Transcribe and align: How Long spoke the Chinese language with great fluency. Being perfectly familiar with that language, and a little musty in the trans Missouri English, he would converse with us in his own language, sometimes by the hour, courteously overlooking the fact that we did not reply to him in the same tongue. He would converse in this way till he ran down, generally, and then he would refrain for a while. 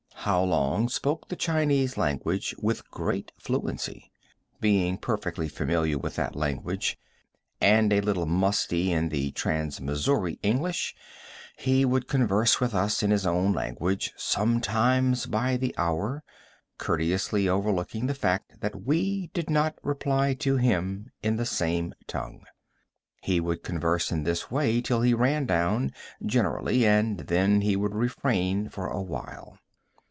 How 0.25 0.43
Long 0.43 0.87
spoke 0.87 1.29
the 1.29 1.35
Chinese 1.35 1.97
language 1.97 2.53
with 2.59 2.87
great 2.91 3.31
fluency. 3.39 4.11
Being 4.59 4.99
perfectly 4.99 5.49
familiar 5.49 5.97
with 5.97 6.15
that 6.15 6.35
language, 6.35 6.99
and 7.59 7.91
a 7.91 8.01
little 8.01 8.27
musty 8.27 8.91
in 8.91 9.09
the 9.09 9.31
trans 9.31 9.81
Missouri 9.81 10.37
English, 10.43 10.93
he 11.57 11.85
would 11.85 12.07
converse 12.07 12.59
with 12.59 12.75
us 12.75 13.01
in 13.01 13.09
his 13.09 13.25
own 13.25 13.51
language, 13.51 14.13
sometimes 14.15 15.25
by 15.25 15.57
the 15.57 15.73
hour, 15.75 16.23
courteously 16.77 17.49
overlooking 17.49 18.05
the 18.05 18.13
fact 18.13 18.61
that 18.61 18.83
we 18.83 19.31
did 19.33 19.49
not 19.49 19.75
reply 19.81 20.35
to 20.35 20.57
him 20.57 21.09
in 21.23 21.37
the 21.37 21.47
same 21.47 21.95
tongue. 22.05 22.43
He 23.23 23.39
would 23.39 23.63
converse 23.63 24.11
in 24.11 24.21
this 24.21 24.51
way 24.51 24.81
till 24.81 25.01
he 25.01 25.15
ran 25.15 25.47
down, 25.47 25.91
generally, 26.23 26.85
and 26.85 27.21
then 27.21 27.61
he 27.61 27.75
would 27.75 27.95
refrain 27.95 28.69
for 28.69 28.85
a 28.85 29.01
while. 29.01 29.57